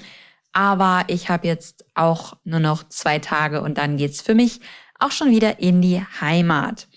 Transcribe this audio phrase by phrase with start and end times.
[0.53, 4.61] Aber ich habe jetzt auch nur noch zwei Tage und dann geht's für mich
[4.99, 6.87] auch schon wieder in die Heimat.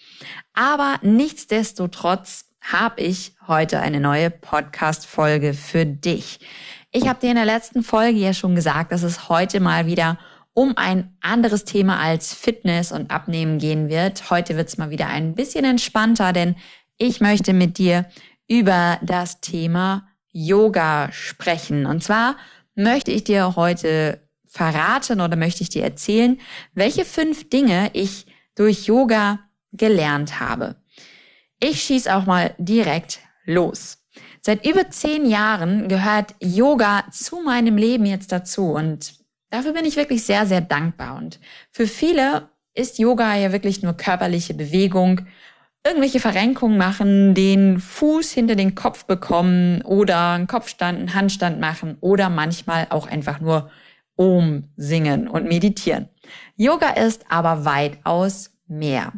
[0.53, 6.41] Aber nichtsdestotrotz habe ich heute eine neue Podcast-Folge für dich.
[6.93, 10.19] Ich habe dir in der letzten Folge ja schon gesagt, dass es heute mal wieder
[10.53, 14.31] um ein anderes Thema als Fitness und Abnehmen gehen wird.
[14.31, 16.57] Heute wird es mal wieder ein bisschen entspannter, denn
[16.99, 18.07] ich möchte mit dir
[18.49, 21.87] über das Thema Yoga sprechen.
[21.87, 22.37] Und zwar
[22.75, 26.41] möchte ich dir heute verraten oder möchte ich dir erzählen,
[26.75, 29.39] welche fünf Dinge ich durch Yoga
[29.73, 30.77] gelernt habe.
[31.61, 33.99] Ich schieß auch mal direkt los.
[34.41, 39.15] Seit über zehn Jahren gehört Yoga zu meinem Leben jetzt dazu und
[39.51, 41.17] dafür bin ich wirklich sehr, sehr dankbar.
[41.17, 41.39] Und
[41.71, 45.21] für viele ist Yoga ja wirklich nur körperliche Bewegung,
[45.85, 51.99] irgendwelche Verrenkungen machen, den Fuß hinter den Kopf bekommen oder einen Kopfstand, einen Handstand machen
[52.01, 53.71] oder manchmal auch einfach nur
[54.17, 56.09] Om singen und meditieren.
[56.57, 59.13] Yoga ist aber weitaus mehr.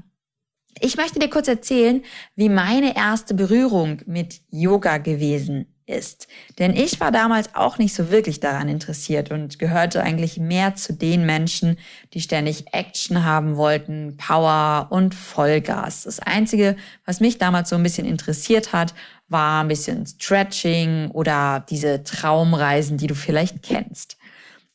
[0.81, 2.03] Ich möchte dir kurz erzählen,
[2.35, 6.29] wie meine erste Berührung mit Yoga gewesen ist.
[6.59, 10.93] Denn ich war damals auch nicht so wirklich daran interessiert und gehörte eigentlich mehr zu
[10.93, 11.79] den Menschen,
[12.15, 16.05] die ständig Action haben wollten, Power und Vollgas.
[16.05, 18.95] Das Einzige, was mich damals so ein bisschen interessiert hat,
[19.29, 24.17] war ein bisschen Stretching oder diese Traumreisen, die du vielleicht kennst.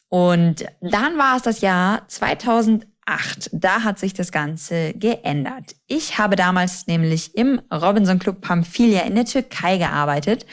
[0.10, 3.50] Und dann war es das Jahr 2000 2008.
[3.54, 5.76] Da hat sich das Ganze geändert.
[5.88, 10.46] Ich habe damals nämlich im Robinson Club Pamphylia in der Türkei gearbeitet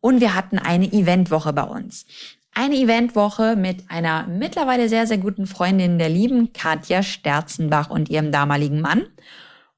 [0.00, 2.06] und wir hatten eine Eventwoche bei uns.
[2.52, 8.32] Eine Eventwoche mit einer mittlerweile sehr, sehr guten Freundin der lieben Katja Sterzenbach und ihrem
[8.32, 9.06] damaligen Mann.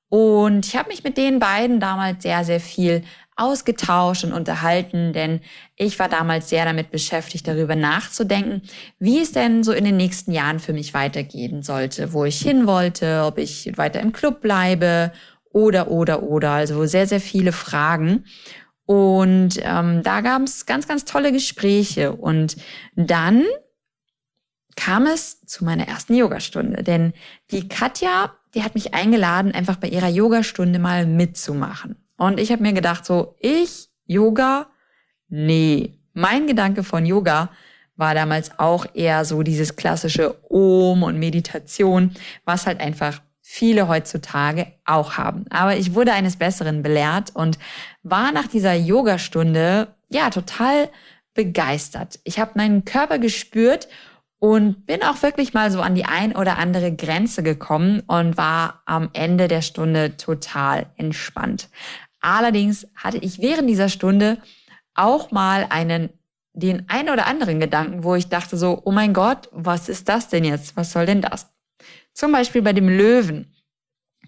[0.09, 3.03] Und ich habe mich mit den beiden damals sehr, sehr viel
[3.37, 5.41] ausgetauscht und unterhalten, denn
[5.77, 8.63] ich war damals sehr damit beschäftigt, darüber nachzudenken,
[8.99, 12.67] wie es denn so in den nächsten Jahren für mich weitergehen sollte, wo ich hin
[12.67, 15.13] wollte, ob ich weiter im Club bleibe
[15.53, 16.51] oder, oder, oder.
[16.51, 18.25] Also sehr, sehr viele Fragen.
[18.85, 22.13] Und ähm, da gab es ganz, ganz tolle Gespräche.
[22.13, 22.57] Und
[22.95, 23.45] dann
[24.77, 26.83] kam es zu meiner ersten Yogastunde.
[26.83, 27.13] Denn
[27.51, 32.02] die Katja, die hat mich eingeladen, einfach bei ihrer Yogastunde mal mitzumachen.
[32.17, 34.69] Und ich habe mir gedacht, so, ich, Yoga,
[35.29, 35.99] nee.
[36.13, 37.51] Mein Gedanke von Yoga
[37.97, 42.15] war damals auch eher so dieses klassische Om und Meditation,
[42.45, 45.45] was halt einfach viele heutzutage auch haben.
[45.51, 47.59] Aber ich wurde eines Besseren belehrt und
[48.03, 50.89] war nach dieser Yogastunde ja total
[51.35, 52.19] begeistert.
[52.25, 53.89] Ich habe meinen Körper gespürt
[54.43, 58.83] und bin auch wirklich mal so an die ein oder andere Grenze gekommen und war
[58.87, 61.69] am Ende der Stunde total entspannt.
[62.21, 64.39] Allerdings hatte ich während dieser Stunde
[64.95, 66.11] auch mal einen,
[66.55, 70.29] den ein oder anderen Gedanken, wo ich dachte so, oh mein Gott, was ist das
[70.29, 70.77] denn jetzt?
[70.77, 71.47] Was soll denn das?
[72.13, 73.55] Zum Beispiel bei dem Löwen.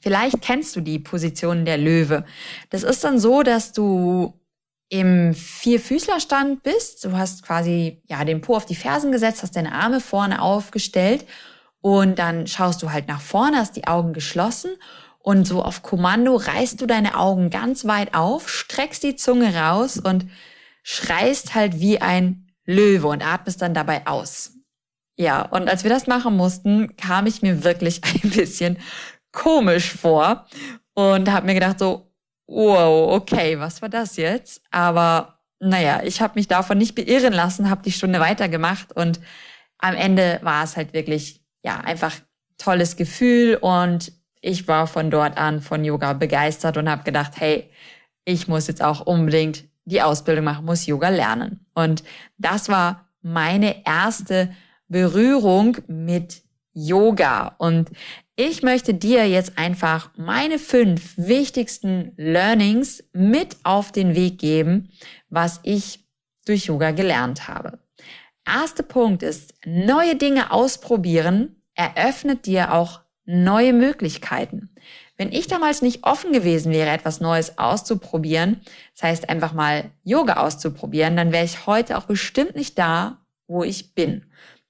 [0.01, 2.25] Vielleicht kennst du die Position der Löwe.
[2.71, 4.33] Das ist dann so, dass du
[4.95, 7.05] im Vierfüßlerstand bist.
[7.05, 11.27] Du hast quasi ja den Po auf die Fersen gesetzt, hast deine Arme vorne aufgestellt
[11.81, 14.71] und dann schaust du halt nach vorne, hast die Augen geschlossen
[15.19, 19.99] und so auf Kommando reißt du deine Augen ganz weit auf, streckst die Zunge raus
[19.99, 20.27] und
[20.85, 24.53] schreist halt wie ein Löwe und atmest dann dabei aus.
[25.17, 28.79] Ja, und als wir das machen mussten, kam ich mir wirklich ein bisschen
[29.33, 30.47] komisch vor
[30.95, 32.14] und habe mir gedacht so,
[32.47, 34.63] wow, okay, was war das jetzt?
[34.71, 39.21] Aber naja, ich habe mich davon nicht beirren lassen, habe die Stunde weitergemacht und
[39.79, 42.15] am Ende war es halt wirklich, ja, einfach
[42.59, 47.71] tolles Gefühl und ich war von dort an von Yoga begeistert und habe gedacht, hey,
[48.25, 51.67] ich muss jetzt auch unbedingt die Ausbildung machen, muss Yoga lernen.
[51.75, 52.05] Und
[52.39, 54.55] das war meine erste
[54.89, 56.43] Berührung mit
[56.73, 57.55] Yoga.
[57.59, 57.91] Und
[58.37, 64.91] ich möchte dir jetzt einfach meine fünf wichtigsten Learnings mit auf den Weg geben,
[65.29, 66.01] was ich
[66.45, 67.79] durch Yoga gelernt habe.
[68.45, 74.71] Erster Punkt ist, neue Dinge ausprobieren eröffnet dir auch neue Möglichkeiten.
[75.17, 78.61] Wenn ich damals nicht offen gewesen wäre, etwas Neues auszuprobieren,
[78.95, 83.63] das heißt einfach mal Yoga auszuprobieren, dann wäre ich heute auch bestimmt nicht da, wo
[83.63, 84.27] ich bin.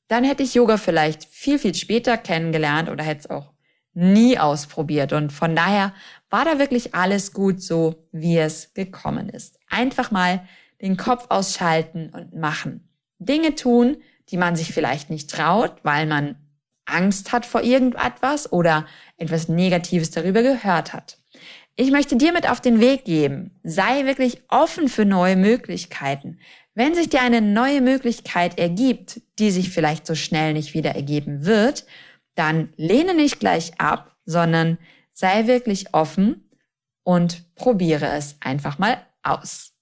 [0.08, 3.53] Dann hätte ich Yoga vielleicht viel, viel später kennengelernt oder hätte es auch
[3.94, 5.12] nie ausprobiert.
[5.12, 5.94] Und von daher
[6.30, 9.58] war da wirklich alles gut so, wie es gekommen ist.
[9.68, 10.46] Einfach mal
[10.82, 12.88] den Kopf ausschalten und machen.
[13.18, 13.96] Dinge tun,
[14.30, 16.36] die man sich vielleicht nicht traut, weil man
[16.86, 18.86] Angst hat vor irgendetwas oder
[19.16, 21.18] etwas Negatives darüber gehört hat.
[21.76, 23.58] Ich möchte dir mit auf den Weg geben.
[23.64, 26.38] Sei wirklich offen für neue Möglichkeiten.
[26.74, 31.46] Wenn sich dir eine neue Möglichkeit ergibt, die sich vielleicht so schnell nicht wieder ergeben
[31.46, 31.84] wird,
[32.34, 34.78] dann lehne nicht gleich ab, sondern
[35.12, 36.50] sei wirklich offen
[37.02, 39.72] und probiere es einfach mal aus.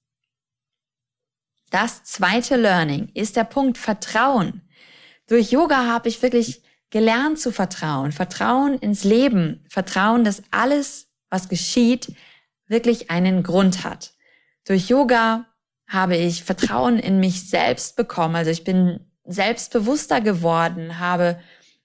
[1.71, 4.61] Das zweite Learning ist der Punkt Vertrauen.
[5.27, 8.13] Durch Yoga habe ich wirklich gelernt zu vertrauen.
[8.13, 9.65] Vertrauen ins Leben.
[9.71, 12.15] Vertrauen, dass alles, was geschieht,
[12.67, 14.13] wirklich einen Grund hat.
[14.67, 15.47] Durch Yoga
[15.89, 18.37] habe ich Vertrauen in mich selbst bekommen.
[18.37, 21.41] Also ich bin selbstbewusster geworden, habe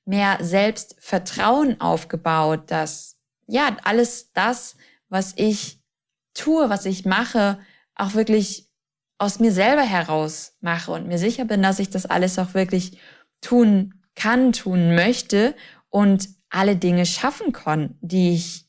[0.07, 3.17] mehr Selbstvertrauen aufgebaut, dass
[3.47, 4.75] ja, alles das,
[5.09, 5.81] was ich
[6.33, 7.59] tue, was ich mache,
[7.95, 8.67] auch wirklich
[9.17, 12.99] aus mir selber heraus mache und mir sicher bin, dass ich das alles auch wirklich
[13.41, 15.55] tun kann, tun möchte
[15.89, 18.65] und alle Dinge schaffen kann, die ich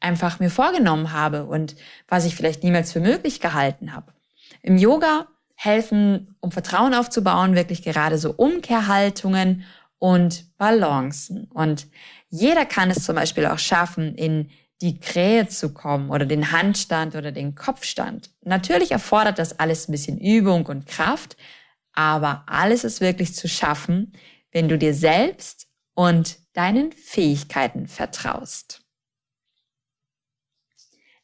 [0.00, 1.74] einfach mir vorgenommen habe und
[2.06, 4.12] was ich vielleicht niemals für möglich gehalten habe.
[4.62, 5.26] Im Yoga
[5.56, 9.64] helfen, um Vertrauen aufzubauen, wirklich gerade so Umkehrhaltungen
[9.98, 11.48] und Balancen.
[11.52, 11.88] Und
[12.28, 14.50] jeder kann es zum Beispiel auch schaffen, in
[14.80, 18.30] die Krähe zu kommen oder den Handstand oder den Kopfstand.
[18.42, 21.36] Natürlich erfordert das alles ein bisschen Übung und Kraft,
[21.92, 24.12] aber alles ist wirklich zu schaffen,
[24.52, 28.82] wenn du dir selbst und deinen Fähigkeiten vertraust.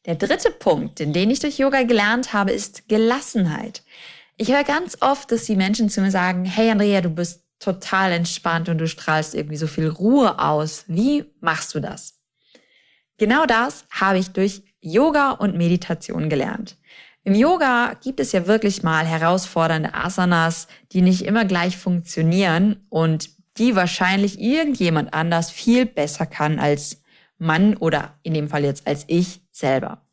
[0.05, 3.83] Der dritte Punkt, den ich durch Yoga gelernt habe, ist Gelassenheit.
[4.37, 8.11] Ich höre ganz oft, dass die Menschen zu mir sagen, hey Andrea, du bist total
[8.11, 10.85] entspannt und du strahlst irgendwie so viel Ruhe aus.
[10.87, 12.19] Wie machst du das?
[13.17, 16.77] Genau das habe ich durch Yoga und Meditation gelernt.
[17.23, 23.29] Im Yoga gibt es ja wirklich mal herausfordernde Asanas, die nicht immer gleich funktionieren und
[23.57, 27.01] die wahrscheinlich irgendjemand anders viel besser kann als
[27.37, 30.04] Mann oder in dem Fall jetzt als ich selber.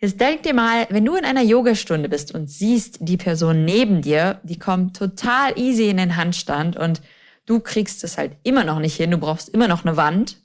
[0.00, 4.00] Jetzt denk dir mal, wenn du in einer Yogastunde bist und siehst die Person neben
[4.00, 7.02] dir, die kommt total easy in den Handstand und
[7.46, 10.36] du kriegst es halt immer noch nicht hin, du brauchst immer noch eine Wand,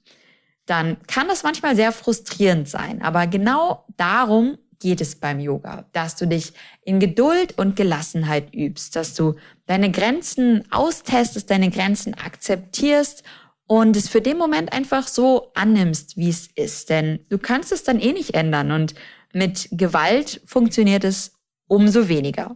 [0.65, 3.03] dann kann das manchmal sehr frustrierend sein.
[3.03, 6.53] Aber genau darum geht es beim Yoga, dass du dich
[6.83, 9.35] in Geduld und Gelassenheit übst, dass du
[9.67, 13.23] deine Grenzen austestest, deine Grenzen akzeptierst
[13.67, 16.89] und es für den Moment einfach so annimmst, wie es ist.
[16.89, 18.95] Denn du kannst es dann eh nicht ändern und
[19.33, 21.33] mit Gewalt funktioniert es
[21.68, 22.56] umso weniger.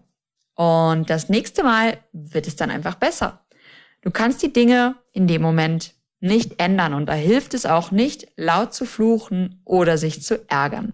[0.56, 3.46] Und das nächste Mal wird es dann einfach besser.
[4.02, 8.28] Du kannst die Dinge in dem Moment nicht ändern und da hilft es auch nicht,
[8.38, 10.94] laut zu fluchen oder sich zu ärgern.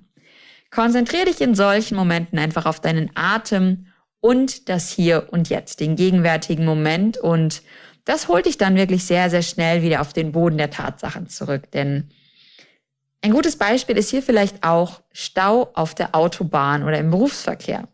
[0.69, 3.87] Konzentriere dich in solchen Momenten einfach auf deinen Atem
[4.19, 7.17] und das Hier und Jetzt, den gegenwärtigen Moment.
[7.17, 7.61] Und
[8.05, 11.69] das holt dich dann wirklich sehr, sehr schnell wieder auf den Boden der Tatsachen zurück.
[11.71, 12.09] Denn
[13.23, 17.87] ein gutes Beispiel ist hier vielleicht auch Stau auf der Autobahn oder im Berufsverkehr.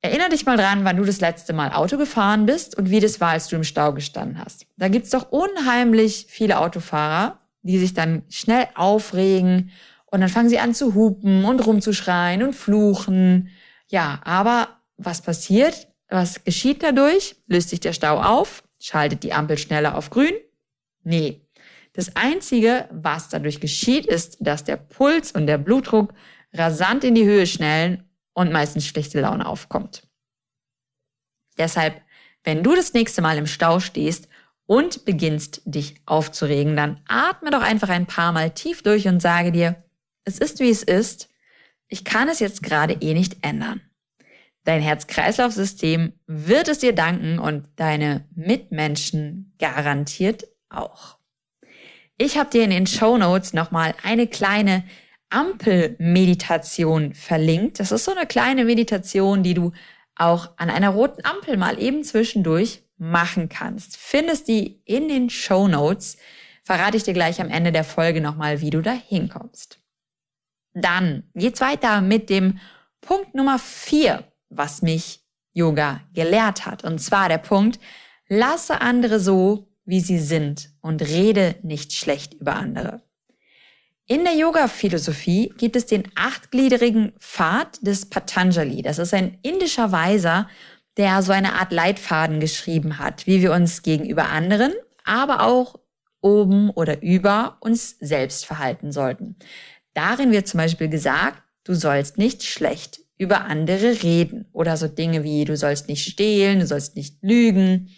[0.00, 3.20] Erinner dich mal dran, wann du das letzte Mal Auto gefahren bist und wie das
[3.20, 4.66] war, als du im Stau gestanden hast.
[4.78, 9.70] Da gibt's doch unheimlich viele Autofahrer, die sich dann schnell aufregen
[10.06, 13.50] und dann fangen sie an zu hupen und rumzuschreien und fluchen.
[13.88, 15.88] Ja, aber was passiert?
[16.08, 17.36] Was geschieht dadurch?
[17.46, 18.62] Löst sich der Stau auf?
[18.80, 20.32] Schaltet die Ampel schneller auf grün?
[21.04, 21.45] Nee.
[21.96, 26.12] Das Einzige, was dadurch geschieht, ist, dass der Puls und der Blutdruck
[26.52, 30.06] rasant in die Höhe schnellen und meistens schlechte Laune aufkommt.
[31.56, 32.02] Deshalb,
[32.44, 34.28] wenn du das nächste Mal im Stau stehst
[34.66, 39.50] und beginnst dich aufzuregen, dann atme doch einfach ein paar Mal tief durch und sage
[39.50, 39.82] dir,
[40.24, 41.30] es ist wie es ist.
[41.88, 43.80] Ich kann es jetzt gerade eh nicht ändern.
[44.64, 51.16] Dein Herz-Kreislauf-System wird es dir danken und deine Mitmenschen garantiert auch.
[52.18, 54.84] Ich habe dir in den Show Notes nochmal eine kleine
[55.28, 57.78] Ampelmeditation verlinkt.
[57.78, 59.72] Das ist so eine kleine Meditation, die du
[60.14, 63.98] auch an einer roten Ampel mal eben zwischendurch machen kannst.
[63.98, 66.16] Findest die in den Show Notes.
[66.64, 69.78] Verrate ich dir gleich am Ende der Folge nochmal, wie du da hinkommst.
[70.72, 72.58] Dann geht's weiter mit dem
[73.02, 75.20] Punkt Nummer vier, was mich
[75.52, 76.82] Yoga gelehrt hat.
[76.82, 77.78] Und zwar der Punkt,
[78.28, 83.02] lasse andere so, wie sie sind und rede nicht schlecht über andere.
[84.08, 88.82] In der Yoga-Philosophie gibt es den achtgliedrigen Pfad des Patanjali.
[88.82, 90.48] Das ist ein indischer Weiser,
[90.96, 94.72] der so eine Art Leitfaden geschrieben hat, wie wir uns gegenüber anderen,
[95.04, 95.80] aber auch
[96.20, 99.36] oben oder über uns selbst verhalten sollten.
[99.94, 105.24] Darin wird zum Beispiel gesagt, du sollst nicht schlecht über andere reden oder so Dinge
[105.24, 107.90] wie du sollst nicht stehlen, du sollst nicht lügen.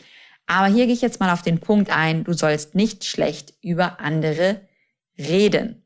[0.49, 4.01] Aber hier gehe ich jetzt mal auf den Punkt ein, du sollst nicht schlecht über
[4.01, 4.63] andere
[5.19, 5.85] reden.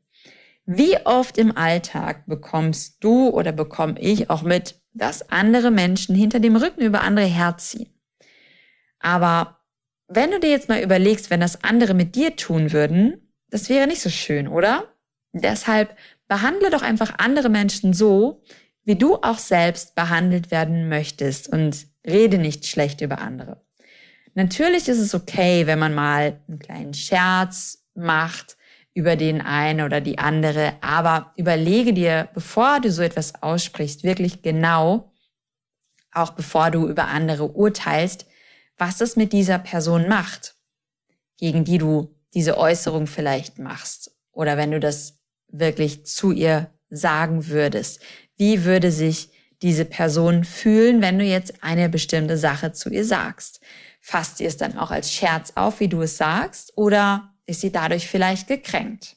[0.65, 6.39] Wie oft im Alltag bekommst du oder bekomme ich auch mit, dass andere Menschen hinter
[6.39, 7.89] dem Rücken über andere herziehen?
[8.99, 9.59] Aber
[10.07, 13.85] wenn du dir jetzt mal überlegst, wenn das andere mit dir tun würden, das wäre
[13.85, 14.85] nicht so schön, oder?
[15.33, 15.97] Deshalb
[16.29, 18.41] behandle doch einfach andere Menschen so,
[18.85, 23.61] wie du auch selbst behandelt werden möchtest und rede nicht schlecht über andere.
[24.33, 28.57] Natürlich ist es okay, wenn man mal einen kleinen Scherz macht
[28.93, 34.41] über den einen oder die andere, aber überlege dir, bevor du so etwas aussprichst, wirklich
[34.41, 35.11] genau,
[36.11, 38.27] auch bevor du über andere urteilst,
[38.77, 40.55] was es mit dieser Person macht,
[41.37, 44.15] gegen die du diese Äußerung vielleicht machst.
[44.31, 45.19] Oder wenn du das
[45.53, 48.01] wirklich zu ihr sagen würdest.
[48.37, 49.29] Wie würde sich
[49.61, 53.61] diese Person fühlen, wenn du jetzt eine bestimmte Sache zu ihr sagst?
[54.05, 57.71] Fasst sie es dann auch als Scherz auf, wie du es sagst, oder ist sie
[57.71, 59.15] dadurch vielleicht gekränkt?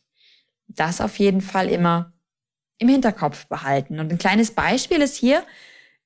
[0.69, 2.13] Das auf jeden Fall immer
[2.79, 3.99] im Hinterkopf behalten.
[3.99, 5.45] Und ein kleines Beispiel ist hier,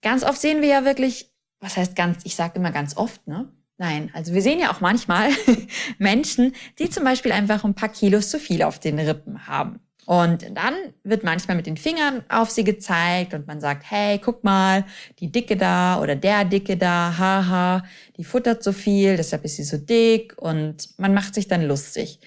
[0.00, 3.52] ganz oft sehen wir ja wirklich, was heißt ganz, ich sage immer ganz oft, ne?
[3.76, 5.30] Nein, also wir sehen ja auch manchmal
[5.98, 9.80] Menschen, die zum Beispiel einfach ein paar Kilos zu viel auf den Rippen haben.
[10.06, 14.42] Und dann wird manchmal mit den Fingern auf sie gezeigt und man sagt, hey, guck
[14.42, 14.84] mal,
[15.20, 17.84] die Dicke da oder der Dicke da, haha,
[18.16, 22.18] die futtert so viel, deshalb ist sie so dick und man macht sich dann lustig.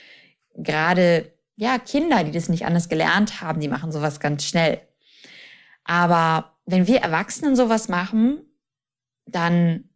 [0.55, 4.79] Gerade, ja, Kinder, die das nicht anders gelernt haben, die machen sowas ganz schnell.
[5.83, 8.41] Aber wenn wir Erwachsenen sowas machen,
[9.25, 9.89] dann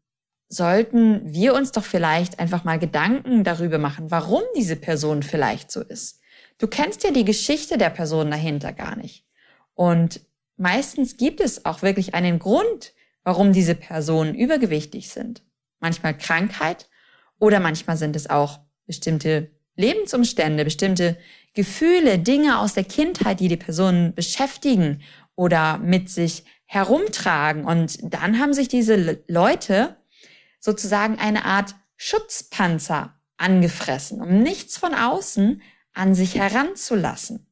[0.49, 5.81] sollten wir uns doch vielleicht einfach mal Gedanken darüber machen, warum diese Person vielleicht so
[5.81, 6.21] ist.
[6.57, 9.25] Du kennst ja die Geschichte der Person dahinter gar nicht.
[9.73, 10.21] Und
[10.55, 15.43] meistens gibt es auch wirklich einen Grund, warum diese Personen übergewichtig sind.
[15.79, 16.89] Manchmal Krankheit
[17.39, 21.17] oder manchmal sind es auch bestimmte Lebensumstände, bestimmte
[21.53, 25.03] Gefühle, Dinge aus der Kindheit, die die Personen beschäftigen
[25.35, 27.65] oder mit sich herumtragen.
[27.65, 29.97] Und dann haben sich diese Leute
[30.59, 35.61] sozusagen eine Art Schutzpanzer angefressen, um nichts von außen
[35.97, 37.47] an sich heranzulassen.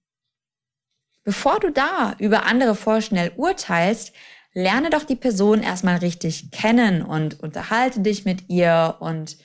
[1.23, 4.13] Bevor du da über andere vorschnell urteilst,
[4.53, 9.37] lerne doch die Person erstmal richtig kennen und unterhalte dich mit ihr und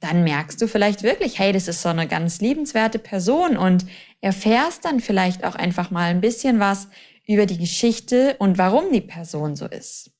[0.00, 3.86] dann merkst du vielleicht wirklich, hey, das ist so eine ganz liebenswerte Person und
[4.20, 6.88] erfährst dann vielleicht auch einfach mal ein bisschen was
[7.24, 10.10] über die Geschichte und warum die Person so ist.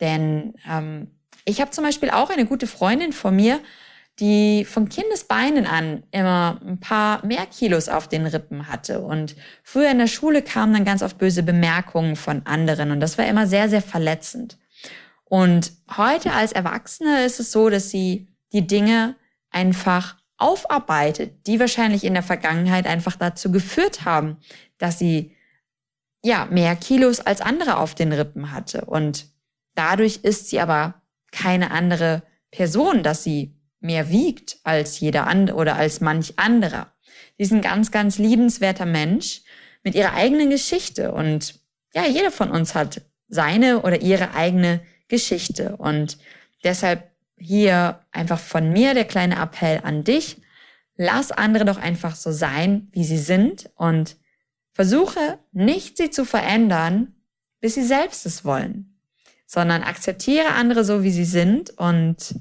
[0.00, 1.10] Denn ähm,
[1.44, 3.60] ich habe zum Beispiel auch eine gute Freundin von mir,
[4.20, 9.00] die von Kindesbeinen an immer ein paar mehr Kilos auf den Rippen hatte.
[9.00, 13.16] Und früher in der Schule kamen dann ganz oft böse Bemerkungen von anderen und das
[13.18, 14.58] war immer sehr, sehr verletzend.
[15.24, 19.14] Und heute als Erwachsene ist es so, dass sie die Dinge
[19.50, 24.38] einfach aufarbeitet, die wahrscheinlich in der Vergangenheit einfach dazu geführt haben,
[24.78, 25.34] dass sie
[26.22, 28.84] ja mehr Kilos als andere auf den Rippen hatte.
[28.86, 29.26] Und
[29.74, 35.76] dadurch ist sie aber keine andere Person, dass sie mehr wiegt als jeder andere oder
[35.76, 36.92] als manch anderer.
[37.36, 39.42] Sie ist ein ganz, ganz liebenswerter Mensch
[39.84, 41.12] mit ihrer eigenen Geschichte.
[41.12, 41.60] Und
[41.94, 45.76] ja, jeder von uns hat seine oder ihre eigene Geschichte.
[45.76, 46.18] Und
[46.64, 50.38] deshalb hier einfach von mir der kleine Appell an dich.
[50.96, 53.70] Lass andere doch einfach so sein, wie sie sind.
[53.76, 54.16] Und
[54.72, 57.14] versuche nicht sie zu verändern,
[57.60, 58.98] bis sie selbst es wollen,
[59.46, 61.70] sondern akzeptiere andere so, wie sie sind.
[61.70, 62.40] Und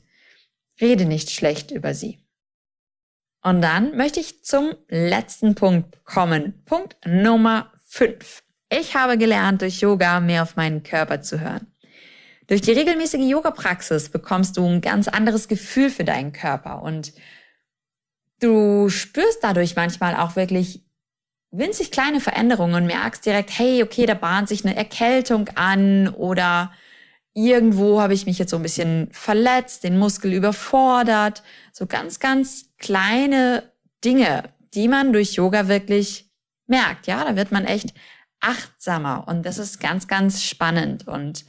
[0.80, 2.20] Rede nicht schlecht über sie.
[3.44, 6.64] Und dann möchte ich zum letzten Punkt kommen.
[6.66, 8.44] Punkt Nummer 5.
[8.70, 11.68] Ich habe gelernt, durch Yoga mehr auf meinen Körper zu hören.
[12.48, 17.14] Durch die regelmäßige Yoga-Praxis bekommst du ein ganz anderes Gefühl für deinen Körper und
[18.40, 20.86] du spürst dadurch manchmal auch wirklich
[21.52, 26.72] winzig kleine Veränderungen und merkst direkt, hey, okay, da bahnt sich eine Erkältung an oder
[27.38, 31.44] irgendwo habe ich mich jetzt so ein bisschen verletzt, den Muskel überfordert.
[31.72, 33.72] So ganz, ganz kleine
[34.04, 36.32] Dinge, die man durch Yoga wirklich
[36.66, 37.06] merkt.
[37.06, 37.94] Ja, da wird man echt
[38.40, 41.08] achtsamer und das ist ganz, ganz spannend.
[41.08, 41.46] Und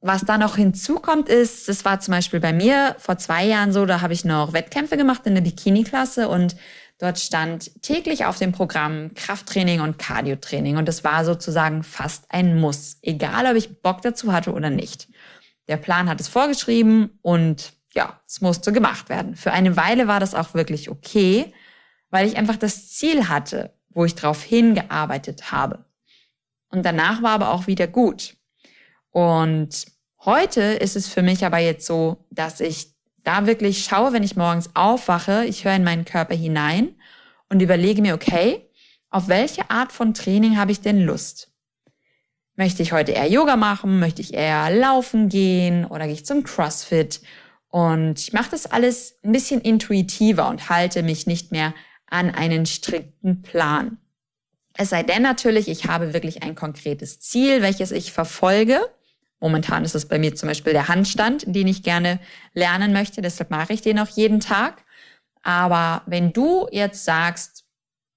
[0.00, 3.86] was da noch hinzukommt ist, das war zum Beispiel bei mir vor zwei Jahren so,
[3.86, 6.56] da habe ich noch Wettkämpfe gemacht in der Bikini-Klasse und
[6.98, 12.58] dort stand täglich auf dem Programm Krafttraining und Cardiotraining und das war sozusagen fast ein
[12.60, 15.08] Muss, egal ob ich Bock dazu hatte oder nicht.
[15.68, 19.36] Der Plan hat es vorgeschrieben und ja, es musste gemacht werden.
[19.36, 21.52] Für eine Weile war das auch wirklich okay,
[22.10, 25.84] weil ich einfach das Ziel hatte, wo ich drauf hingearbeitet habe.
[26.70, 28.36] Und danach war aber auch wieder gut.
[29.10, 29.86] Und
[30.24, 32.93] heute ist es für mich aber jetzt so, dass ich
[33.24, 36.94] da wirklich schaue, wenn ich morgens aufwache, ich höre in meinen Körper hinein
[37.48, 38.68] und überlege mir, okay,
[39.10, 41.50] auf welche Art von Training habe ich denn Lust?
[42.56, 43.98] Möchte ich heute eher Yoga machen?
[43.98, 45.84] Möchte ich eher laufen gehen?
[45.84, 47.20] Oder gehe ich zum CrossFit?
[47.68, 51.74] Und ich mache das alles ein bisschen intuitiver und halte mich nicht mehr
[52.06, 53.98] an einen strikten Plan.
[54.76, 58.80] Es sei denn natürlich, ich habe wirklich ein konkretes Ziel, welches ich verfolge.
[59.44, 62.18] Momentan ist es bei mir zum Beispiel der Handstand, den ich gerne
[62.54, 63.20] lernen möchte.
[63.20, 64.86] Deshalb mache ich den auch jeden Tag.
[65.42, 67.66] Aber wenn du jetzt sagst,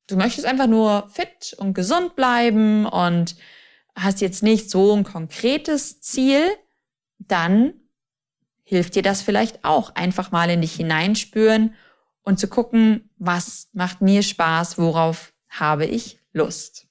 [0.07, 3.35] du möchtest einfach nur fit und gesund bleiben und
[3.93, 6.47] hast jetzt nicht so ein konkretes Ziel,
[7.19, 7.73] dann
[8.63, 9.95] hilft dir das vielleicht auch.
[9.95, 11.75] Einfach mal in dich hineinspüren
[12.21, 16.87] und zu gucken, was macht mir Spaß, worauf habe ich Lust.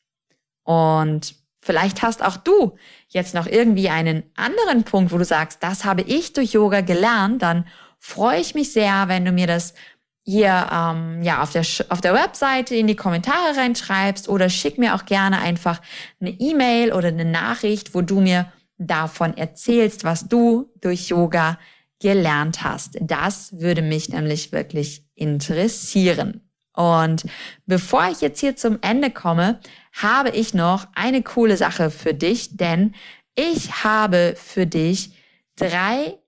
[0.62, 2.76] Und vielleicht hast auch du
[3.08, 7.42] jetzt noch irgendwie einen anderen Punkt, wo du sagst, das habe ich durch Yoga gelernt,
[7.42, 7.66] dann
[7.98, 9.74] freue ich mich sehr, wenn du mir das
[10.22, 14.94] hier ähm, ja auf der auf der Webseite in die Kommentare reinschreibst oder schick mir
[14.94, 15.80] auch gerne einfach
[16.20, 21.58] eine E-Mail oder eine Nachricht, wo du mir davon erzählst, was du durch Yoga
[22.00, 22.98] gelernt hast.
[23.00, 26.42] Das würde mich nämlich wirklich interessieren.
[26.74, 27.24] Und
[27.64, 29.60] bevor ich jetzt hier zum Ende komme,
[30.02, 32.94] habe ich noch eine coole Sache für dich, denn
[33.34, 35.12] ich habe für dich
[35.56, 36.18] drei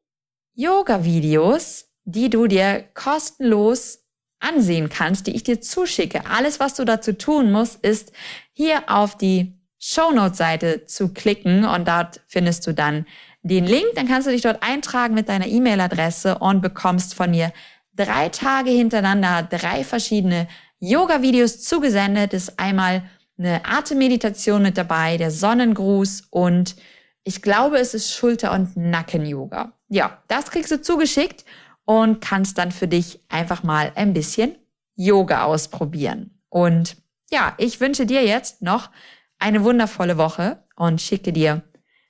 [0.54, 4.04] Yoga-Videos, die du dir kostenlos
[4.40, 6.22] ansehen kannst, die ich dir zuschicke.
[6.26, 8.12] Alles, was du dazu tun musst, ist
[8.52, 13.06] hier auf die Shownote-Seite zu klicken und dort findest du dann
[13.42, 13.86] den Link.
[13.94, 17.52] Dann kannst du dich dort eintragen mit deiner E-Mail-Adresse und bekommst von mir
[17.94, 20.48] drei Tage hintereinander drei verschiedene
[20.80, 22.32] Yoga-Videos zugesendet.
[22.32, 23.02] Ist einmal
[23.38, 26.76] eine Atemmeditation mit dabei, der Sonnengruß und
[27.24, 29.72] ich glaube, es ist Schulter- und Nacken-Yoga.
[29.88, 31.44] Ja, das kriegst du zugeschickt
[31.84, 34.56] und kannst dann für dich einfach mal ein bisschen
[34.94, 36.38] Yoga ausprobieren.
[36.48, 36.96] Und
[37.30, 38.90] ja, ich wünsche dir jetzt noch
[39.38, 41.62] eine wundervolle Woche und schicke dir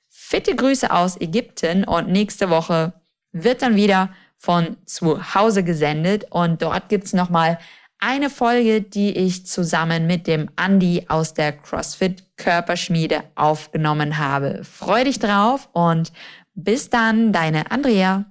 [0.09, 2.93] fitte Grüße aus Ägypten und nächste Woche
[3.31, 7.59] wird dann wieder von zu Hause gesendet und dort gibt's nochmal
[7.99, 14.61] eine Folge, die ich zusammen mit dem Andy aus der CrossFit Körperschmiede aufgenommen habe.
[14.63, 16.11] Freu dich drauf und
[16.53, 18.25] bis dann, deine Andrea.